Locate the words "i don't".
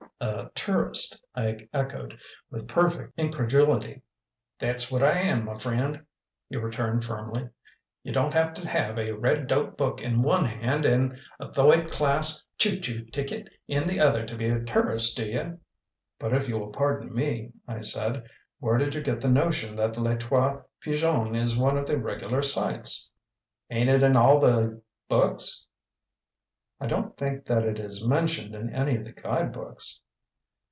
26.79-27.17